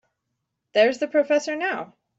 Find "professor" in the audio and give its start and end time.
1.07-1.55